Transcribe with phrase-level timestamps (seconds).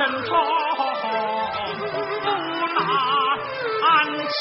[0.00, 0.32] 人错
[2.22, 2.26] 不
[2.74, 2.80] 难
[4.30, 4.32] 欺，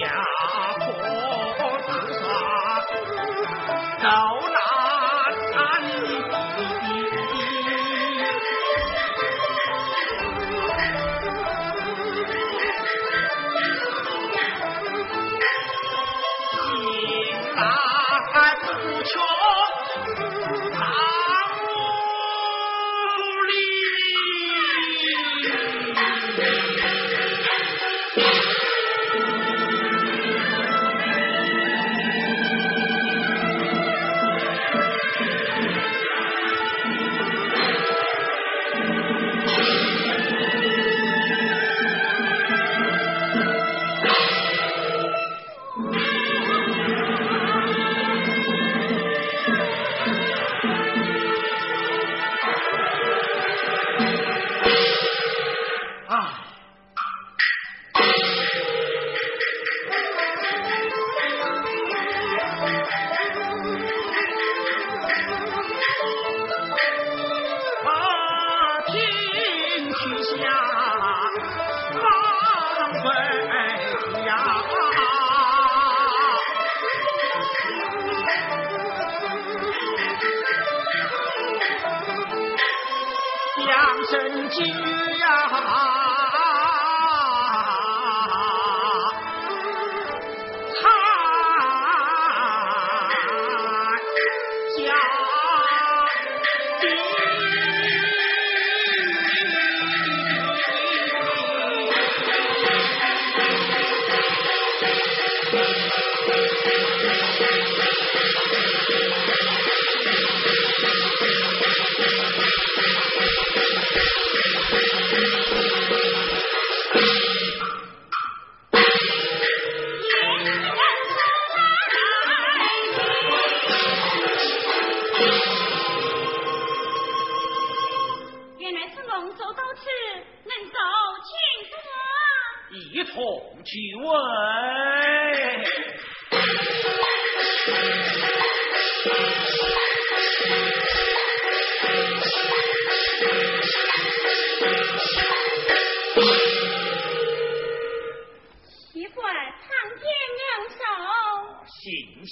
[0.00, 0.02] 下
[0.78, 0.82] 坡
[1.84, 2.16] 自杀。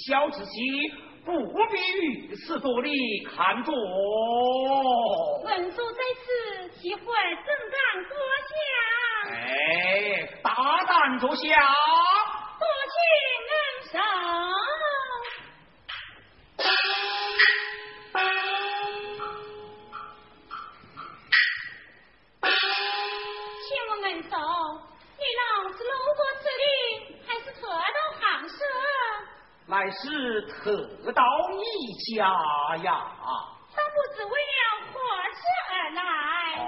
[0.05, 0.51] 小子妻
[1.23, 2.91] 不必于此多礼
[3.23, 3.71] 看着
[5.45, 8.17] 文书在此岂会正当坐
[8.49, 8.53] 下
[9.31, 11.45] 哎大胆坐下
[29.67, 32.25] 乃是特到你家
[32.83, 32.89] 呀。
[33.75, 34.57] 他不知为了
[34.91, 34.93] 何
[35.31, 35.41] 事
[35.71, 36.01] 而来。
[36.59, 36.63] 哦，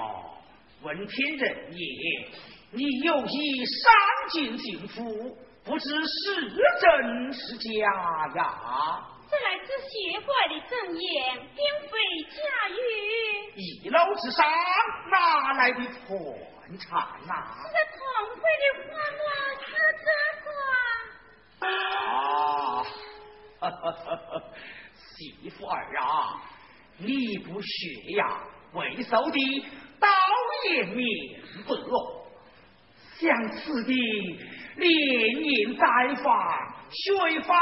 [0.82, 1.78] 闻天人也，
[2.72, 3.92] 你又已上
[4.30, 6.50] 京进府，不知是
[6.80, 7.68] 真是假
[8.34, 8.40] 呀？
[9.28, 11.58] 这来自邪怪的证言，并
[11.90, 11.98] 非
[12.30, 12.36] 假
[12.70, 12.72] 语。
[13.56, 14.46] 一老之上，
[15.10, 16.06] 哪来的团
[16.78, 17.32] 缠呐？
[17.56, 18.00] 是个痛
[18.34, 19.22] 快的花落，
[19.60, 19.66] 是
[20.04, 20.08] 这
[20.44, 20.48] 个。
[21.66, 22.75] 啊。
[23.58, 24.42] 哈哈哈哈，
[24.94, 26.42] 媳妇儿啊，
[26.98, 28.40] 你不学呀，
[28.74, 29.64] 未受的
[29.98, 30.08] 倒
[30.70, 31.06] 也明
[31.66, 32.26] 白哦。
[33.18, 33.94] 像此地，
[34.76, 35.86] 连年灾
[36.22, 37.56] 荒，水方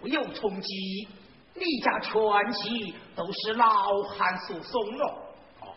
[0.00, 1.08] 无有冲击，
[1.54, 2.12] 你家全
[2.52, 5.74] 奇都是老汉所送了哦。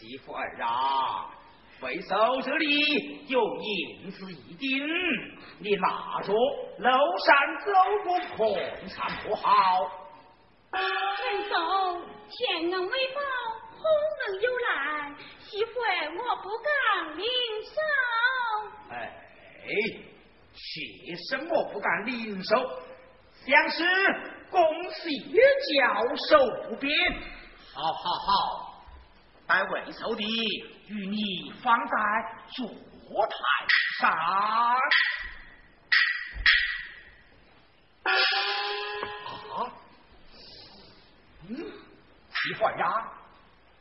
[0.00, 1.30] 媳妇儿啊。
[1.84, 4.82] 回首这里有银子一锭，
[5.58, 6.32] 你拿着
[6.78, 7.70] 楼上走
[8.04, 9.52] 过碰上不好。
[10.72, 13.20] 陈总，天能为报，
[13.76, 13.84] 后
[14.18, 15.72] 人又来，媳妇
[16.26, 17.26] 我不敢领
[17.66, 17.76] 受。
[18.90, 19.12] 哎，
[20.54, 22.56] 谢什么不敢领受？
[23.44, 23.84] 相识，
[24.50, 24.58] 恭
[24.90, 26.38] 喜教授
[26.70, 27.12] 不便。
[27.74, 28.63] 好好好。
[29.46, 30.24] 待魏寿帝
[30.88, 31.94] 与你放在
[32.48, 32.66] 坐
[33.26, 33.36] 台
[34.00, 34.10] 上。
[38.02, 38.12] 啊，
[41.48, 43.12] 嗯，媳妇儿呀，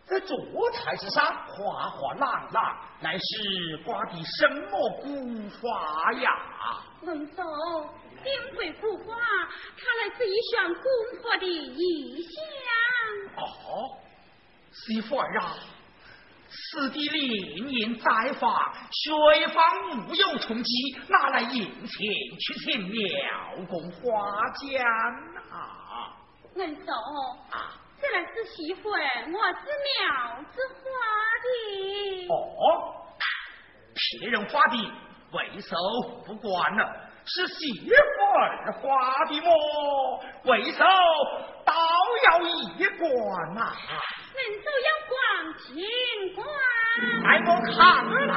[0.05, 0.37] 在坐
[0.71, 6.29] 台之上哗哗浪浪，乃是挂的什么古画呀？
[7.01, 7.43] 文总，
[8.23, 9.15] 定会古画，
[9.77, 10.81] 它来自一双古
[11.21, 12.35] 画的意象。
[13.37, 13.41] 哦，
[14.73, 15.55] 媳妇儿啊。
[16.55, 18.05] 此地连年灾
[18.39, 21.87] 荒，水方无有充饥，哪来银钱
[22.39, 23.01] 去请庙
[23.67, 24.01] 公花
[24.51, 24.85] 奖
[25.49, 26.13] 啊？
[26.55, 26.95] 恩总，
[27.99, 30.83] 这来是媳妇儿我是庙子花
[31.41, 32.27] 的。
[32.29, 32.37] 哦，
[34.19, 34.77] 别人花的，
[35.31, 35.75] 为首
[36.23, 37.93] 不管了，是媳妇
[38.37, 39.49] 儿画的么？
[40.45, 40.83] 为首
[41.65, 41.73] 倒
[42.25, 43.61] 要一管呐。
[44.35, 45.13] 人都要管
[45.59, 45.65] 情
[46.35, 46.45] 管，
[47.23, 47.77] 来我看
[48.27, 48.31] 来。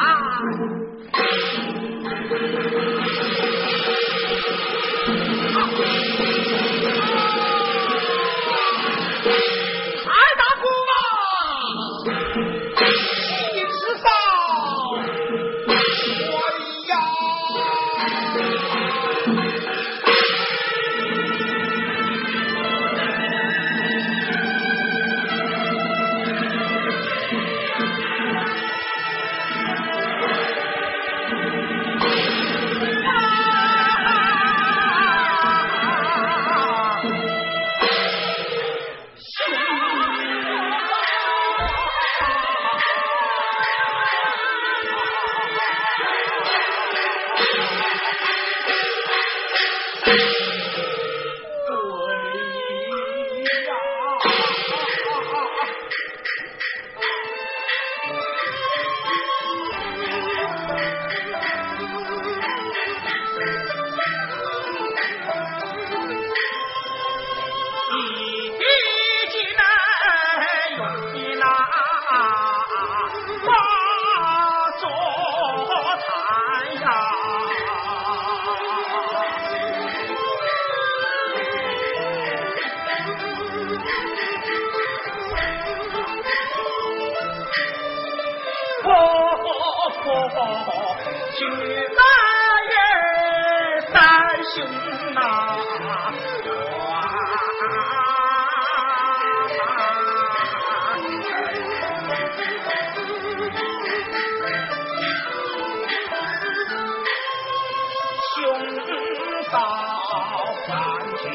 [110.66, 110.74] 三
[111.18, 111.32] 千，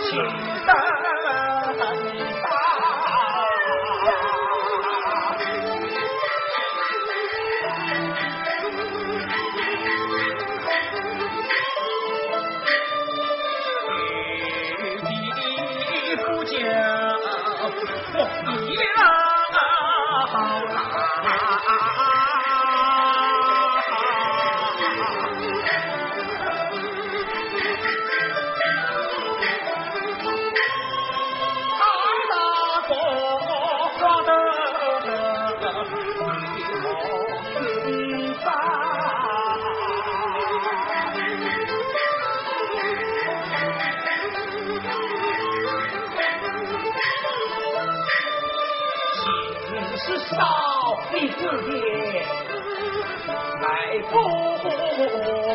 [0.00, 0.16] 请
[0.64, 0.93] 等。
[51.14, 51.72] 第四天
[53.62, 53.66] 来
[54.10, 54.12] 不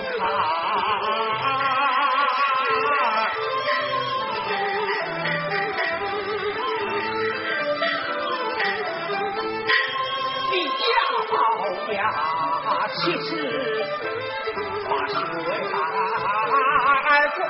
[0.07, 0.17] 开，
[10.49, 10.95] 你呀
[11.29, 11.33] 宝
[11.91, 12.01] 呀，
[12.95, 13.01] 其
[14.87, 15.51] 把血来
[17.35, 17.43] 管。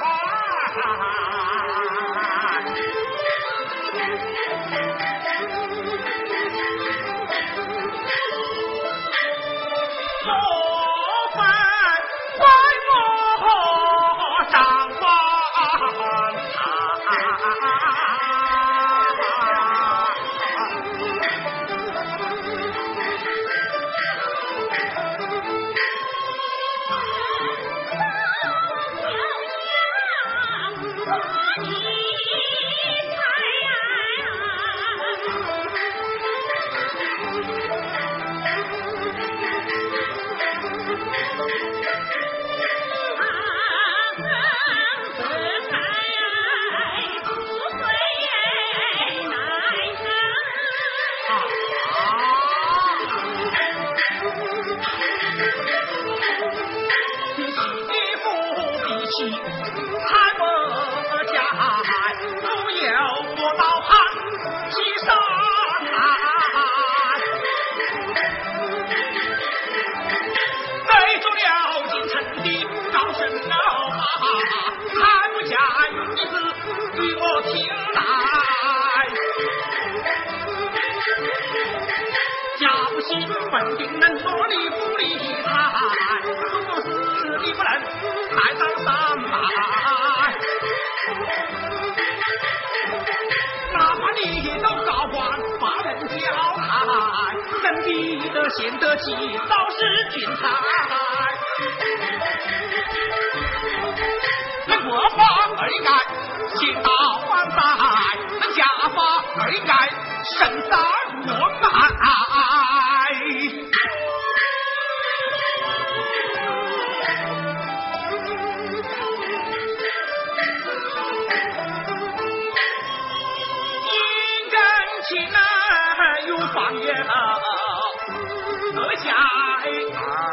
[129.72, 130.29] 儿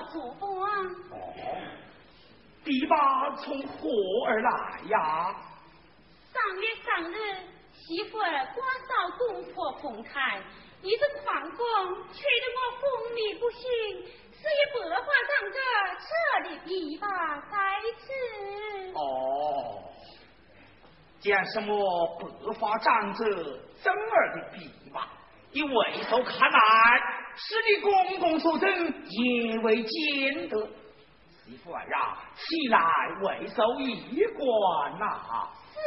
[0.00, 0.48] 与我作伴。
[1.10, 1.14] 哦，
[2.64, 3.88] 弟爸从何
[4.26, 4.50] 而来
[4.88, 5.34] 呀？
[6.32, 7.14] 上月上日，
[7.72, 8.56] 媳妇儿关
[8.88, 10.40] 照公婆碰开，
[10.82, 11.58] 一阵狂风，
[12.12, 12.82] 吹得我昏
[13.14, 13.60] 迷不醒，
[14.32, 15.58] 是以白发长者
[16.06, 16.10] 这
[16.48, 17.02] 里琵琶
[17.50, 17.54] 在
[17.98, 18.06] 此。
[18.94, 18.98] 哦，
[21.20, 21.68] 讲什么
[22.18, 23.24] 白发长者
[23.82, 25.04] 真儿的琵琶？
[25.52, 26.99] 以为头看来，
[27.42, 28.68] 是你公公所生，
[29.08, 30.68] 也未见得。
[31.44, 32.78] 媳妇儿啊，起来
[33.22, 35.78] 为受一官呐、是。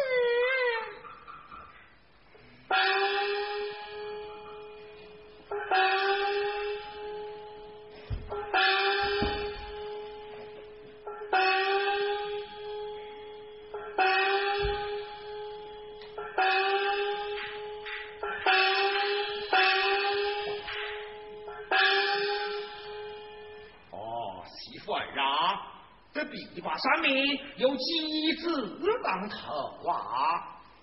[26.21, 27.11] 琵琶上面
[27.57, 28.45] 有几只
[29.03, 29.93] 当头啊？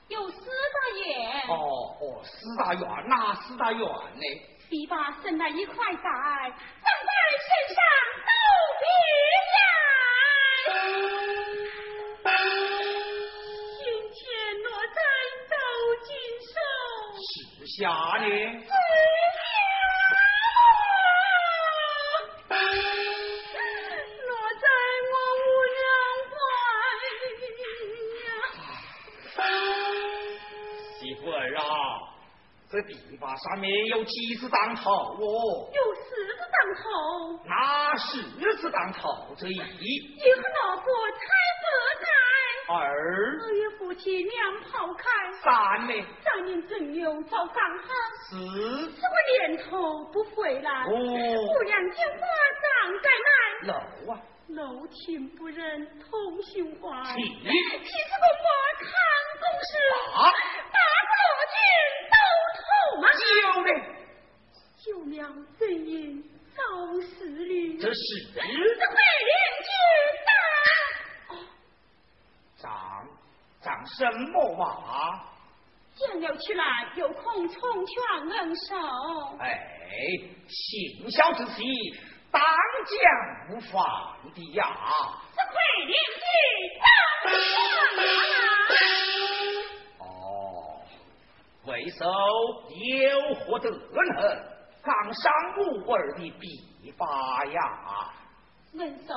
[0.09, 1.07] 有四大院。
[1.49, 1.55] 哦
[2.01, 4.25] 哦，四大院哪四大院呢？
[4.69, 7.11] 琵琶生了一块在，放在
[7.47, 7.79] 身上
[8.27, 8.31] 都
[8.81, 8.85] 别
[9.55, 9.59] 样。
[13.79, 14.19] 金钱
[14.63, 14.99] 落在
[15.51, 15.55] 斗
[16.07, 16.09] 金
[16.51, 16.55] 手，
[17.19, 17.83] 是下
[18.19, 18.27] 呢？
[32.71, 35.19] 这琵琶上面有几只当头哦？
[35.75, 37.43] 有十只当头。
[37.45, 38.23] 哪四
[38.63, 39.51] 只当头这一？
[39.51, 41.19] 一和老婆猜
[41.59, 41.67] 不
[41.99, 42.07] 开。
[42.73, 42.79] 二。
[43.43, 45.11] 二爷夫妻两抛开。
[45.43, 45.93] 三呢？
[46.23, 47.89] 三年正月早刚好。
[48.29, 48.39] 四。
[48.39, 50.71] 这个年头不回来。
[50.71, 50.87] 哦。
[50.87, 52.23] 不两件花
[52.63, 52.69] 账
[53.03, 53.29] 该买。
[53.67, 53.75] 楼
[54.13, 54.23] 啊。
[54.47, 57.03] 楼情不忍同心怀。
[57.15, 57.19] 七。
[57.19, 58.47] 七是公婆
[58.79, 58.87] 看
[59.41, 59.73] 公事。
[63.01, 63.09] 八。
[63.09, 63.51] 八不落军都。
[63.51, 63.69] 九呢？
[64.79, 65.19] 九娘
[65.59, 66.23] 怎因
[66.55, 66.61] 早
[67.01, 67.77] 死哩？
[67.79, 68.01] 这是
[68.35, 68.47] 这会
[69.27, 69.33] 连
[69.67, 69.69] 知
[70.27, 70.31] 道。
[72.57, 73.09] 长
[73.63, 75.25] 长什么话？
[75.97, 76.65] 讲了起来，
[76.97, 77.95] 有空冲劝
[78.39, 78.75] 恩手。
[79.39, 79.45] 哎，
[80.49, 81.63] 行孝之妻，
[82.31, 82.43] 当
[82.87, 82.95] 讲
[83.51, 84.59] 无妨的呀。
[85.35, 85.53] 这会
[85.87, 86.23] 连知
[86.81, 86.85] 道。
[91.67, 92.07] 为首
[92.71, 94.51] 有何德能？
[94.83, 98.15] 刚上木儿的笔法呀！
[98.73, 99.15] 文首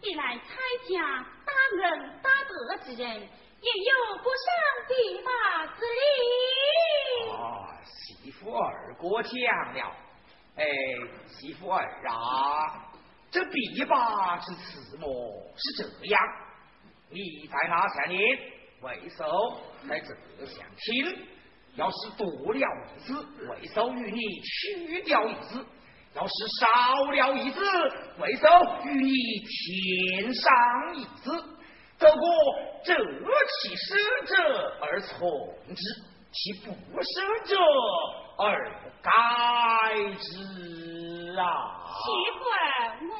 [0.00, 0.46] 一来参
[0.88, 4.48] 加大仁大德之人，也有不上
[4.88, 7.30] 笔法之理。
[7.32, 9.32] 啊，媳妇儿过奖
[9.74, 9.94] 了。
[10.56, 10.64] 哎，
[11.28, 12.90] 媳妇儿啊，
[13.30, 15.06] 这笔法之词么
[15.54, 16.18] 是这样？
[17.10, 18.18] 你在哪下念？
[18.80, 21.28] 为首在这厢听。
[21.76, 23.14] 要是多了一子，
[23.48, 25.58] 为首与你去掉一子；
[26.14, 26.66] 要是少
[27.10, 27.60] 了一子，
[28.18, 28.46] 为首
[28.84, 30.52] 与你添上
[30.96, 31.42] 一字。
[31.98, 32.14] 这个
[32.84, 32.96] 折
[33.60, 34.34] 其舍者
[34.82, 35.18] 而从
[35.74, 35.82] 之，
[36.32, 37.10] 其不舍
[37.46, 37.56] 者
[38.38, 39.10] 而改
[40.18, 41.42] 之啊！
[41.86, 42.02] 媳
[42.38, 42.60] 妇儿，
[43.08, 43.12] 我。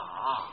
[0.00, 0.48] 啊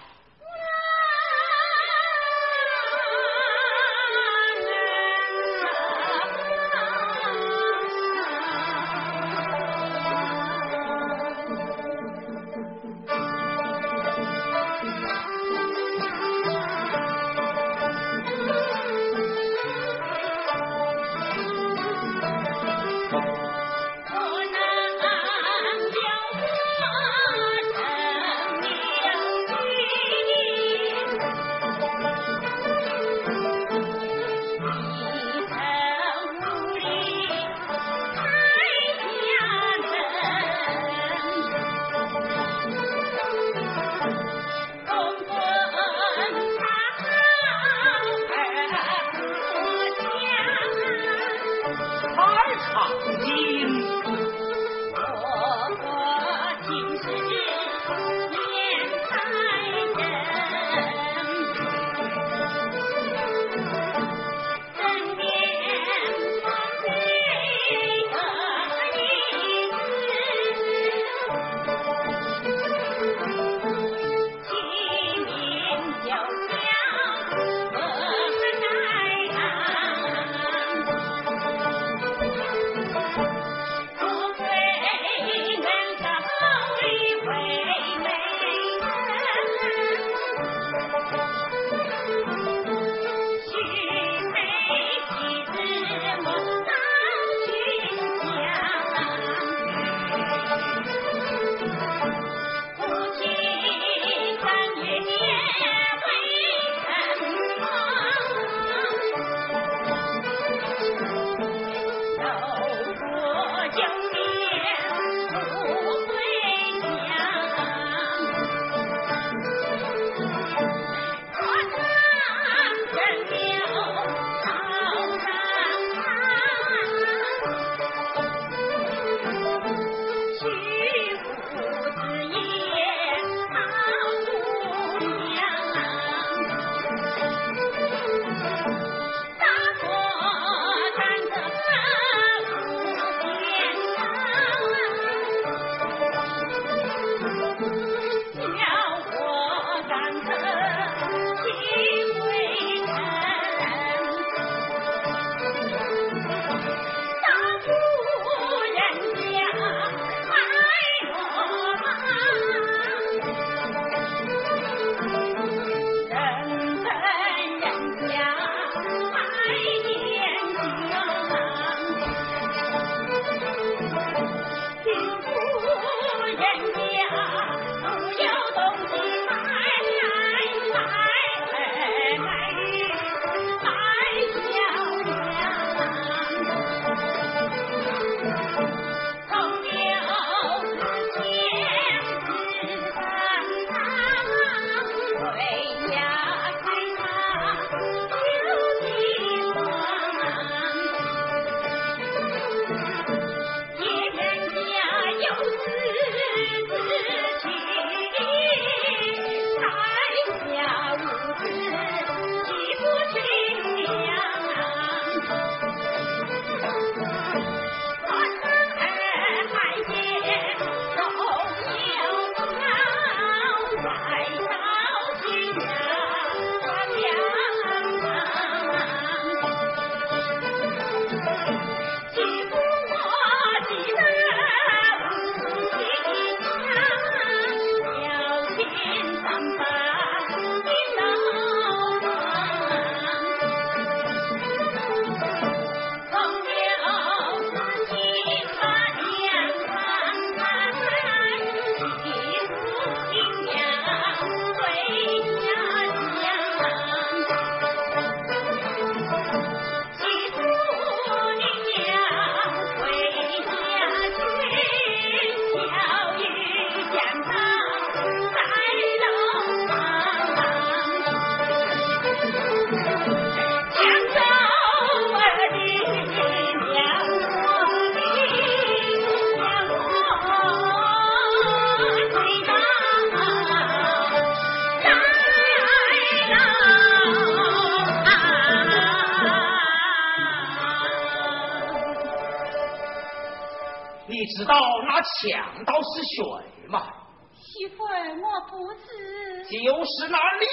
[294.08, 294.46] 呐？
[294.46, 294.54] 道
[294.88, 296.94] 那强盗是谁吗？
[297.34, 299.44] 媳妇儿，我不知。
[299.46, 300.46] 就是那李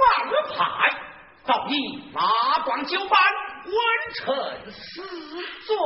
[0.00, 0.02] 王
[0.56, 0.60] 派，
[1.44, 1.72] 早已
[2.14, 3.10] 拉光酒班，
[3.64, 3.76] 完
[4.14, 5.02] 成死
[5.66, 5.76] 罪。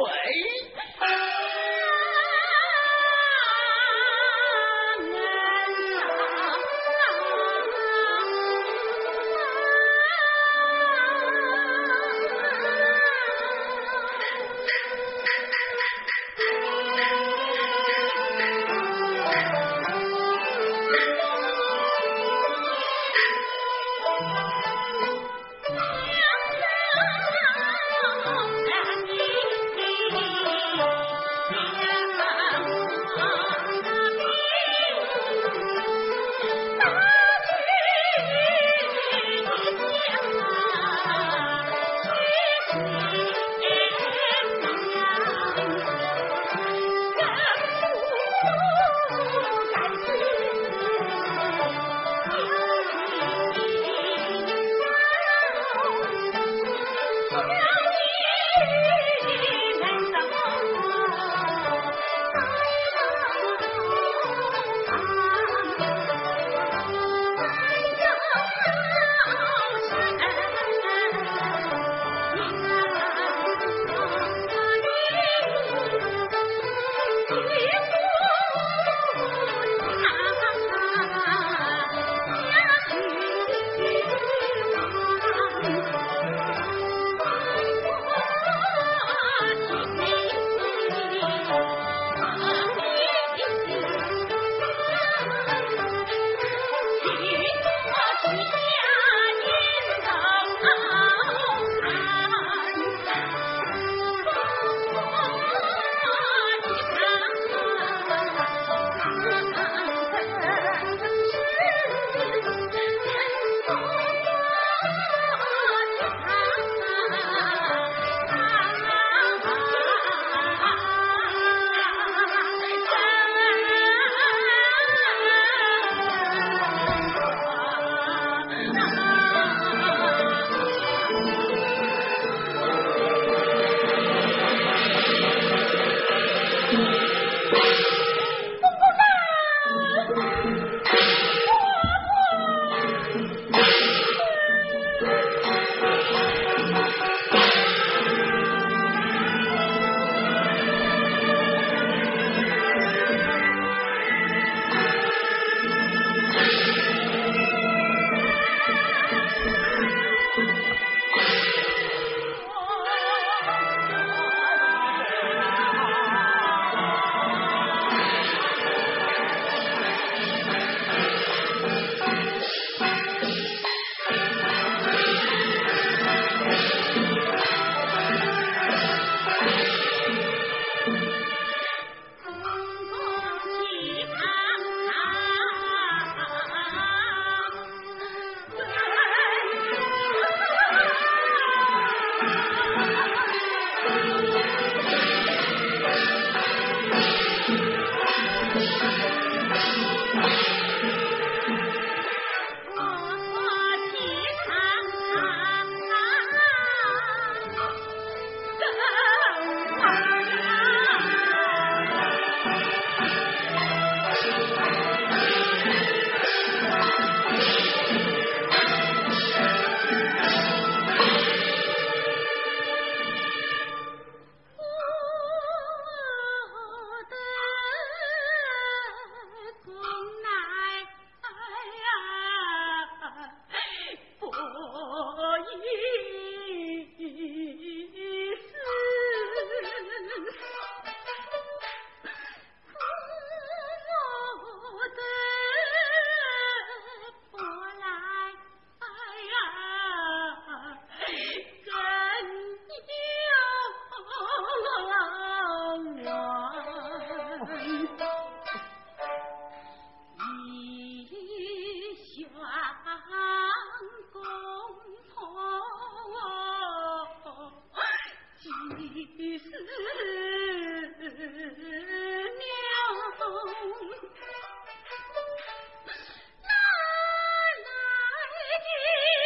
[278.77, 279.26] 你。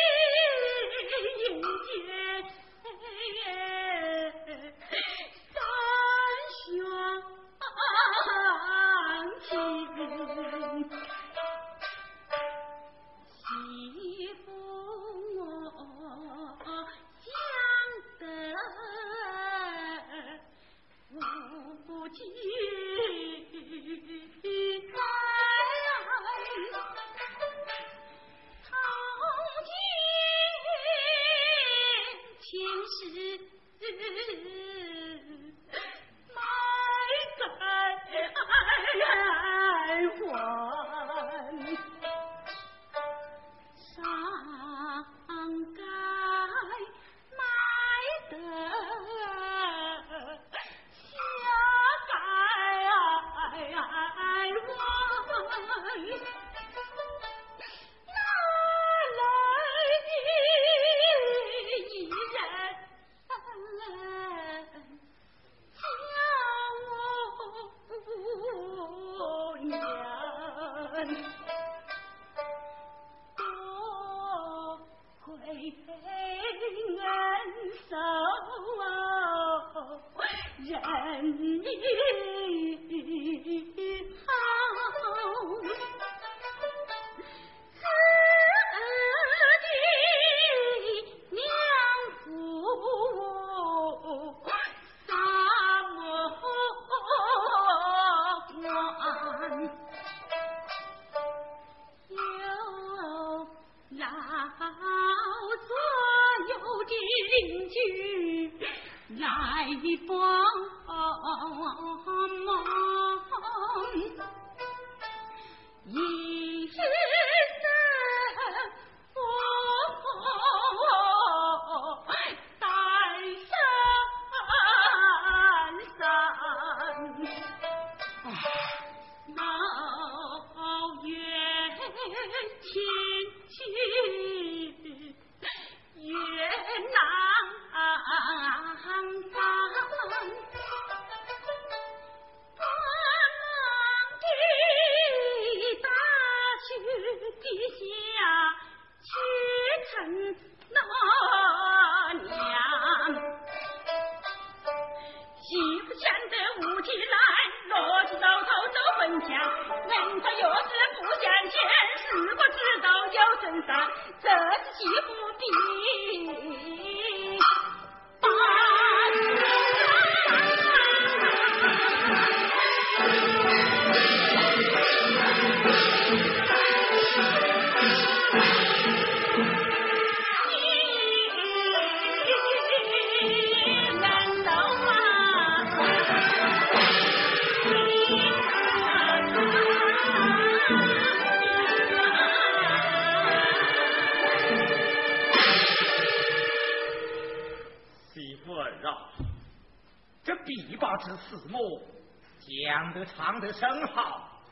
[203.16, 204.43] 唱得甚好，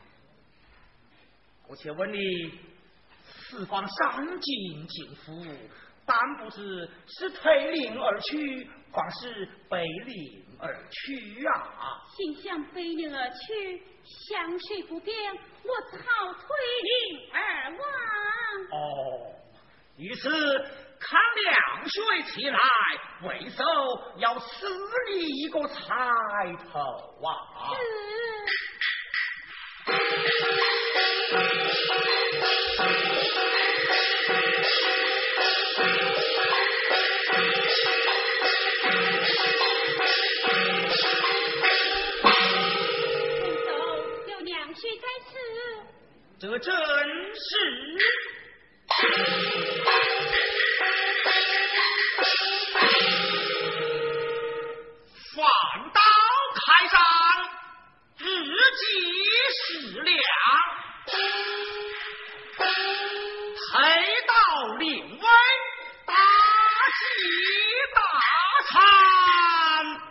[1.69, 2.19] 我且问你，
[3.25, 5.47] 四方山尽尽夫，
[6.05, 12.03] 但不知是退林而去，还是背岭而去啊？
[12.17, 16.47] 心想背岭而去，湘水不变，我只好退
[16.83, 17.81] 林而往。
[18.73, 19.35] 哦，
[19.97, 20.29] 于是
[21.01, 22.59] 看凉水起来，
[23.23, 23.65] 为首
[24.19, 24.67] 要赐
[25.11, 25.77] 你一个彩
[26.71, 26.79] 头
[27.27, 27.31] 啊！
[46.41, 46.73] 这正
[47.35, 47.49] 是。
[56.79, 56.97] 台上
[58.19, 58.83] 自己
[59.51, 60.15] 十两
[63.73, 63.83] 黑
[64.29, 64.33] 到
[64.77, 65.27] 领威
[66.07, 66.15] 大
[66.95, 67.03] 吉
[67.97, 68.01] 大
[68.71, 70.08] 餐。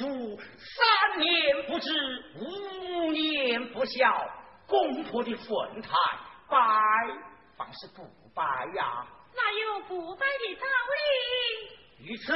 [0.00, 1.90] 如三年不知
[2.36, 4.30] 五年不孝
[4.66, 5.90] 公婆的坟台
[6.48, 6.56] 拜
[7.54, 8.02] 方是不
[8.34, 8.42] 拜
[8.76, 12.32] 呀哪有不拜的道理于此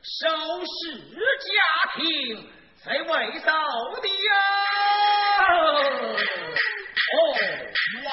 [0.00, 0.28] 收
[0.64, 3.52] 拾家庭才为道
[4.00, 4.32] 理呀
[7.12, 7.34] 哦
[8.04, 8.10] 哇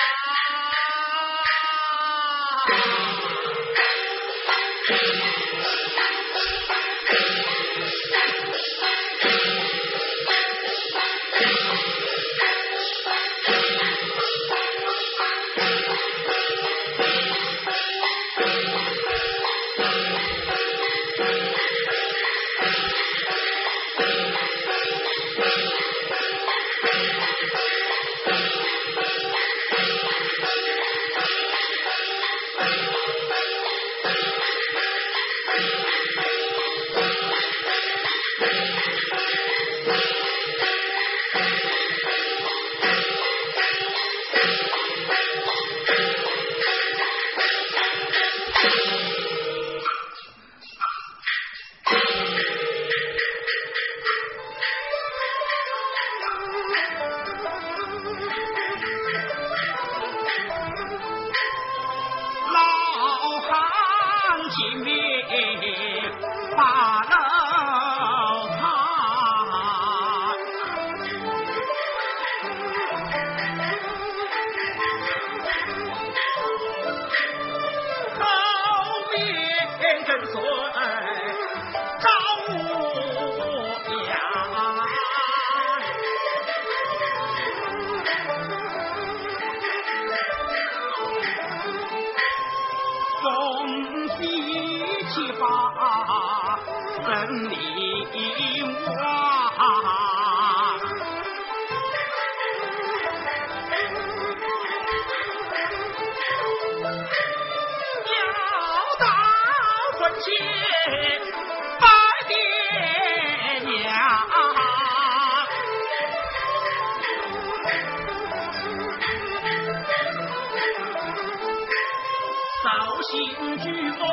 [123.13, 124.12] 你不去。